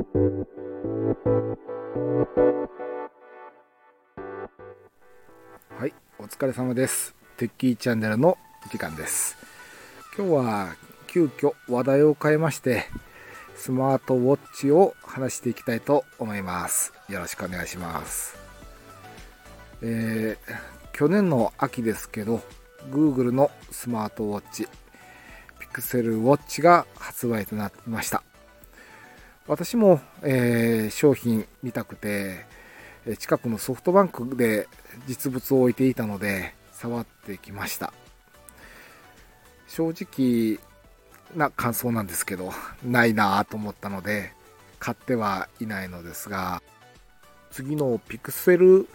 [0.00, 0.06] は
[5.86, 7.14] い、お疲れ様です。
[7.36, 8.38] テッキーチャンネルの
[8.72, 9.36] 時間です。
[10.16, 10.74] 今日は
[11.06, 12.86] 急遽話題を変えまして、
[13.54, 16.94] スマートウォッチを話していきたいと思います。
[17.10, 18.38] よろしくお願いします。
[19.82, 22.40] えー、去年の秋ですけど、
[22.90, 24.66] Google のスマートウォッチ、
[25.74, 28.19] Pixel ウォッチが発売となりました。
[29.50, 32.46] 私も、えー商品見たくて、
[33.18, 34.68] 近くのソフトバンクで
[35.08, 37.92] 実物を置いていたので触ってきました。
[39.66, 40.60] 正直
[41.36, 42.52] な感想なんですけど
[42.84, 44.32] ないなぁと思ったので
[44.78, 46.62] 買ってはいないのですが
[47.50, 48.86] 次の Pixel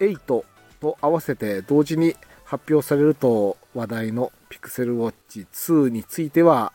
[0.00, 0.44] 8
[0.80, 6.72] と合わせて同時に発表されると話題の Pixel Watch 2については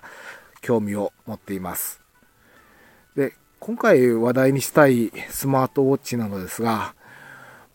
[0.61, 2.06] 興味を持っています。
[3.59, 6.93] 今回話題にしたいスマートウォッチなのですが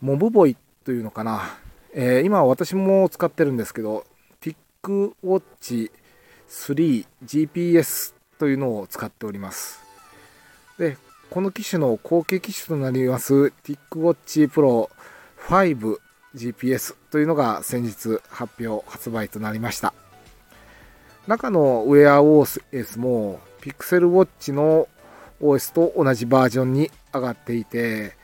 [0.01, 1.57] モブボイというのかな、
[1.93, 4.05] えー今私も使ってるんですけど
[4.41, 5.91] TicWatch
[6.49, 9.81] 3 GPS というのを使っております。
[10.77, 10.97] で
[11.29, 14.89] この機種の後継機種となります TicWatch Pro
[15.47, 15.97] 5
[16.35, 19.93] GPS というのが先日発表発売となりました。
[21.27, 24.87] 中のウェア OS も Pixel Watch の
[25.43, 28.15] OS と同じバージョンに上がっていて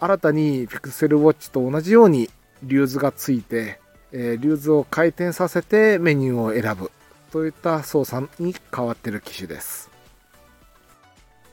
[0.00, 2.28] 新たに Pixel Watch と同じように
[2.62, 3.78] リューズがついて、
[4.12, 6.90] えーリューズを回転させてメニューを選ぶ
[7.30, 9.90] といった操作に変わってる機種です。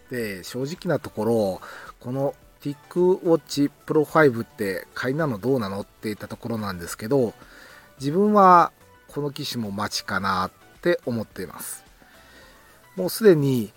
[0.10, 1.62] で正直なところ
[2.00, 7.34] この TicWatch Pro 5って買いなのどうなのって言ったところなんですけど
[8.00, 8.72] 自分は
[9.08, 11.84] この機種も待ちかなって思っています。
[12.96, 13.72] もうすでに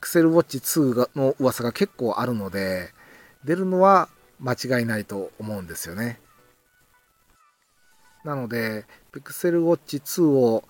[0.00, 2.90] Pixel Watch 2がの噂が結構あるので
[3.44, 4.08] 出るのは
[4.40, 6.20] 間違いないと思うんですよね。
[8.24, 10.64] なので Pixel Watch 2を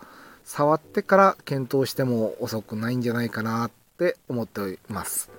[0.45, 5.31] 触ってから検討しても遅くないんじゃないかなって思っています。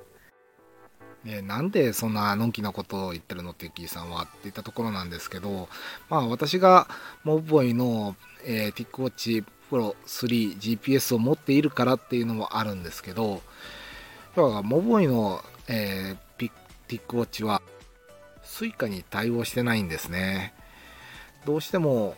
[1.24, 5.68] ねなんでそんなのんきなことを言ってるのテッキーさんはって言ったところなんですけど
[6.09, 6.88] まあ私が
[7.24, 8.16] モブボイの、
[8.46, 13.41] えー、TicWatch Pro 3 GPS を持っているからっていうのもあるんですけど
[14.40, 16.50] 要はモボイの、えー、ピ
[16.88, 17.62] TicWatch は
[18.42, 20.54] Suica に対応してないんですね。
[21.46, 22.16] どうしても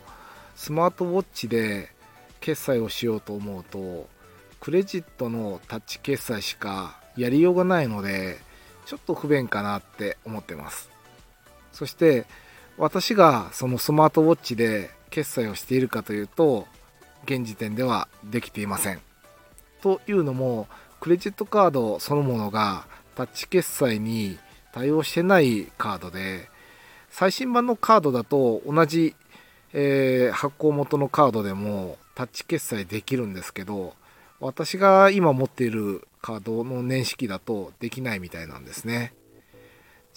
[0.56, 1.90] スマートウォッチで
[2.40, 4.08] 決済をしようと思うと
[4.60, 8.38] クレジットのタッチ決済しかやりようがないので
[8.86, 10.92] ちょっと不便かなって思ってます。
[11.72, 12.28] そして
[12.78, 16.68] 私がそのスマートウォッチで決済をしているかというと
[17.26, 19.02] 現時点ではできていません。
[19.82, 20.68] というのも
[21.02, 22.86] クレジットカードそのものが
[23.16, 24.38] タッチ決済に
[24.72, 26.48] 対応してないカードで
[27.10, 29.16] 最新版のカードだと同じ、
[29.74, 33.96] えー発行元のカードでもタッチ決済できるんですけど
[34.40, 39.14] 私が今持っているカードの年式だとできないみたいなんですね。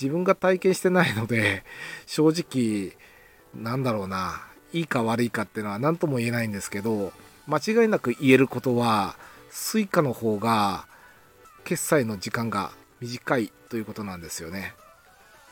[0.00, 1.64] 自分が体験してないので
[2.04, 2.96] 正直
[3.54, 4.42] なんだろうな
[4.72, 7.12] いいか悪いかっていうのは何とも言えないんですけど
[7.46, 9.16] 間違いなく言えることは
[9.54, 10.86] Suica の方が
[11.62, 14.74] 決済の時間が短いということなんですよね。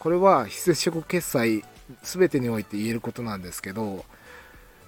[0.01, 1.65] これは非接触決済
[2.03, 4.05] 全てにおいて言えることなんですけど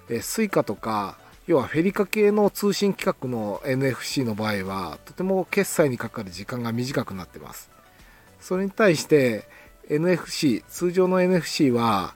[0.08, 1.16] え Suica とか
[1.46, 7.70] 要はフェリカ系の通信規格の NFC の場合はとても決済にかかる時間が短くなってます。
[8.40, 9.46] それに対して
[9.88, 12.14] NFC 通常の NFC は、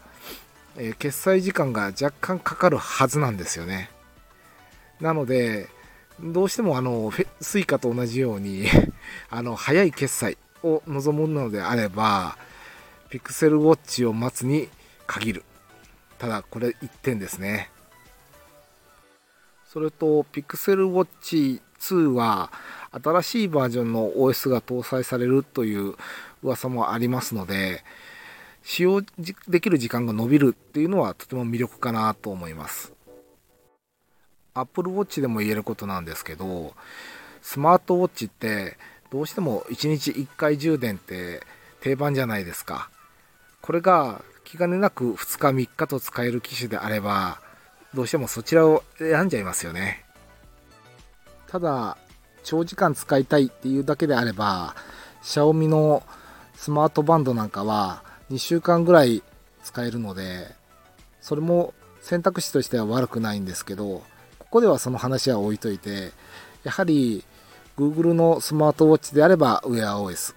[0.77, 3.91] え決済時間が若干かかるはずなんですよね。
[5.01, 5.69] なので
[6.21, 8.67] どうしてもあのフェ Suica と同じように
[9.31, 12.37] あの早い決済を望むのであれば
[13.11, 14.69] Pixel Watch を待つに
[15.07, 15.45] 限る。
[16.19, 17.71] ただこれ1点ですね。
[19.67, 22.51] それと Pixel Watch 2は
[22.91, 25.95] 新しいバージョンの OS が搭載されるという
[26.43, 27.85] 噂もありますので
[28.63, 29.03] 使用
[29.49, 32.98] できる時間が伸びるっていうのはとても魅力かなと思います。
[34.61, 36.75] Apple Watch でも言えることなんですけど
[37.43, 38.77] スマートウォッチって
[39.11, 41.43] どうしても1日1回充電って
[41.81, 42.91] 定番じゃないですか。
[43.63, 47.41] これが気兼ねなく2日3日と使える機種であれば
[47.95, 50.05] どうしてもそちらを選んじゃいますよね。
[51.49, 51.97] ただ
[52.45, 54.75] 長時間使いたいっていうだけであれば
[55.23, 56.03] シャオミの
[56.55, 59.23] スマートバンドなんかは2週間ぐらい
[59.63, 60.47] 使えるので
[61.21, 64.03] それも選択肢としては悪くないんですけど
[64.49, 66.13] ここではその話は置いといて
[66.65, 67.23] やはり
[67.77, 70.35] Google のスマートウォッチであれば WearOS、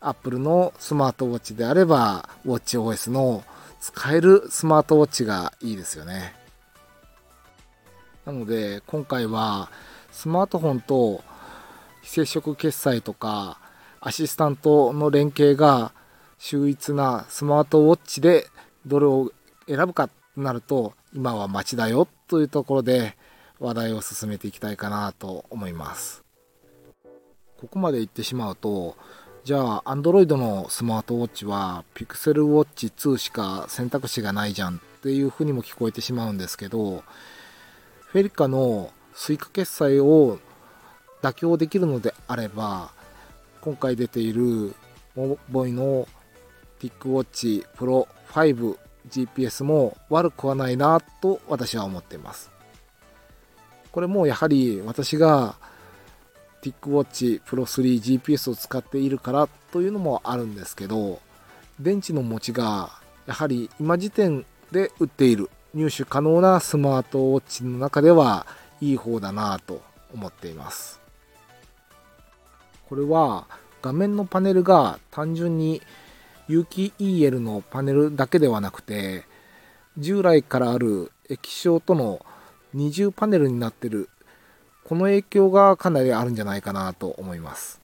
[0.00, 3.44] Apple のスマートウォッチであれば WatchOS の
[3.80, 6.34] 使えるスマートウォッチがいいですよね。
[8.26, 9.70] なので今回は
[10.10, 11.22] スマートフォンと
[12.02, 13.58] 非接触決済とか
[14.00, 15.92] アシスタントの連携が
[16.38, 18.48] 秀逸なスマートウォッチで
[18.86, 19.30] どれを
[19.68, 23.16] 選ぶかとなると今は待ちだよというところで
[23.60, 26.24] 話題を進めていきたいかなと思います。
[27.60, 28.96] ここまで言ってしまうと
[29.44, 37.04] じゃあ Android のスマートウォッチは Pixel Watch 2しか選択肢がないじゃんっていうふうにも聞こえてしまうんですけど
[38.06, 40.38] フェリカの Suica 決済を
[41.22, 42.92] 妥協できるのであれば
[43.60, 44.74] 今回出ている
[45.14, 46.08] モボイの
[46.80, 48.78] TicWatch Pro 5
[49.08, 52.49] GPS も悪くはないなと私は思っています。
[53.92, 55.56] これもやはり私が
[56.62, 61.20] TicWatch Pro 3 GPS を使っているからというのもあるんですけど
[61.80, 62.90] 電池の持ちが
[63.26, 68.46] やはり今時点で売っている入手可能なスマートウォッチの中では
[68.80, 69.82] いい方だなと
[70.12, 71.00] 思っています。
[72.88, 73.46] これは
[73.82, 75.80] 画面のパネルが単純に
[76.48, 79.24] 有機 EL のパネルだけではなくて
[79.96, 82.26] 従来からある液晶との
[82.72, 84.08] 二重パネルになってる。
[84.84, 87.80] この影響がかなりあるんじゃないかなと思います。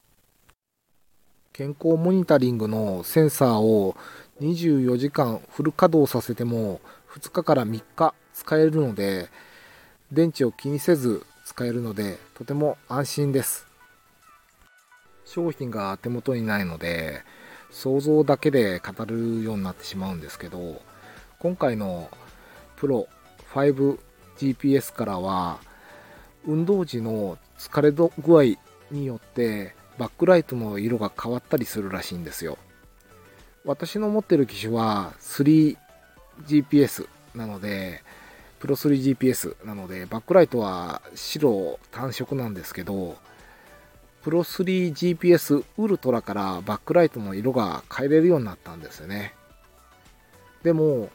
[1.53, 3.97] 健康モニタリングのセンサーを
[4.41, 6.81] 24時間フル稼働させても
[7.15, 9.29] 2日から3日使えるので
[10.13, 13.67] 電池を気にせず使えるのでとても安心です。
[15.25, 17.23] 商品が手元にないので
[17.71, 20.81] 想像だけで語るようになってしまうんですけど
[21.41, 22.09] 今回の
[22.77, 23.09] プロ
[24.37, 25.59] GPS からは
[26.47, 28.57] 運動時の疲れ度具合
[28.91, 32.59] によってバックライトの色が変わったりするらしいんですよ。
[33.65, 38.03] 私の持ってる機種は 3GPS なので
[38.61, 43.17] プロ 3GPS なのでバックライトは白単色なんですけど
[44.23, 49.35] プロ 3GPS ウルトラからバックライトの色が変えれるようになったんですよね。
[50.63, 51.11] でも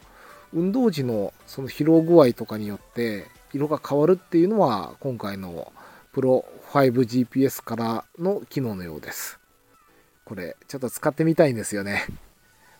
[0.53, 5.71] 運動時のその疲労具合とかによって色が変わるっていうのは今回の
[6.13, 9.39] プロ 5GPS からの機能のようです。
[10.25, 12.05] これちょっと使ってみたいんですよね。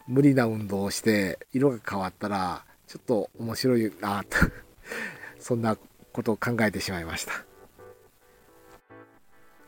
[0.08, 4.38] 無理な運動をして色が変わったらちょっと面白いなと
[5.40, 5.78] そんな
[6.12, 7.34] ことを考えてしまいました。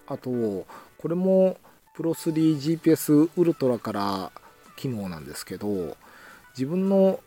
[0.08, 0.66] あとこ
[1.08, 1.58] れも
[1.96, 4.32] プロ 3GPS ウルトラから
[4.76, 5.96] 機能なんですけど
[6.54, 7.20] 自分の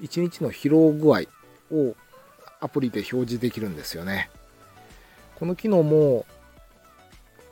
[0.00, 1.22] 1日の疲労具合
[1.72, 1.96] を
[2.60, 4.30] アプリで表示できるんですよね。
[5.36, 6.26] この機能も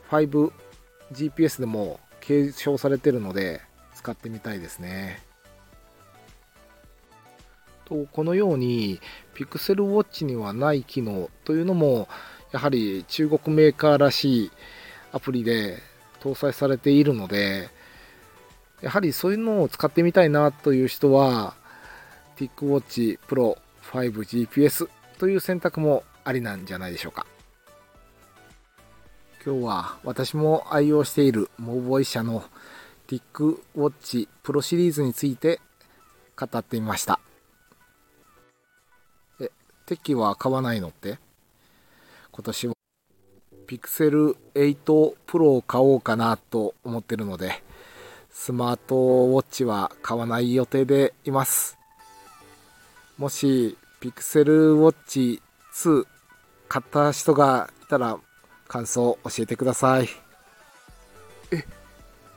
[0.09, 3.61] 5GPS でも継承されてるので
[3.95, 5.21] 使ってみたいですね。
[7.85, 8.99] とこのように
[9.35, 12.07] Pixel Watch にはない機能というのも
[12.51, 14.51] やはり中国メーカーらしい
[15.11, 15.79] アプリで
[16.21, 17.69] 搭載されているので
[18.81, 21.55] やはりそういうのを使ってみたいなという人は
[22.37, 23.57] TicWatch Pro
[23.91, 27.25] 5GPS という選択もありなんじゃないでしょうか。
[29.45, 32.43] 今日は私も愛用しているモーボイ社の
[33.07, 35.59] TicWatch Pro シリーズについて
[36.39, 37.19] 語ってみました。
[39.41, 39.51] え
[39.85, 41.19] テッキは買わないのって？
[42.31, 42.73] 今年は
[43.67, 47.61] Pixel 8 Pro を買おうかなと思ってるので
[48.29, 51.77] スマートウォッチは買わない予定でいます。
[53.17, 55.39] もし Pixel Watch
[55.73, 56.05] 2
[56.67, 58.17] 買った人がいたら
[58.67, 60.09] 感想を教えてください。
[61.51, 61.63] え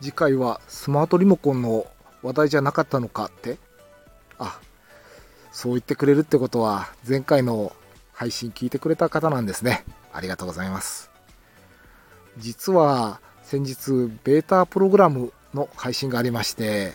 [0.00, 1.86] 次回はスマートリモコンの
[2.22, 3.58] 話題じゃなかったのかって？
[4.38, 4.60] あ
[5.50, 7.72] そう言ってくれるってことは前回の
[8.12, 9.84] 配信聞いてくれた方なんですね。
[10.12, 11.10] ありがとうございます。
[12.36, 16.92] 実は先日ベータプログラムの配信がありまして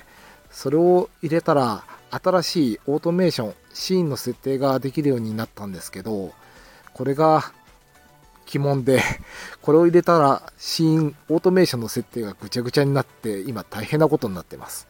[0.51, 6.33] それを入れたら新しいオートメーションシーンの設定ができるようになったんですけど
[6.93, 7.53] これが
[8.53, 9.01] 鬼門で
[9.61, 14.87] これを入れたらシーンオートメーションの設定がぐちゃぐちゃになって今大変なことになってます。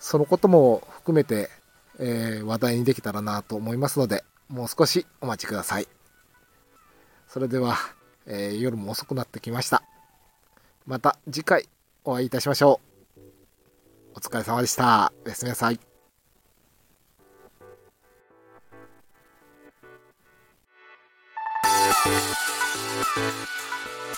[0.00, 1.48] そのことも含めて、
[1.98, 5.88] えー、話題にできたらなと思いますのでもう少しお待ちください。
[7.28, 7.76] それでは、
[8.26, 9.82] えー、夜も遅くなってきました。
[10.86, 11.68] また次回
[12.04, 12.91] お会いいたしましょう。
[14.14, 15.12] お疲れ様でした。
[15.24, 15.80] おやすみなさい。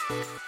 [0.04, 0.43] す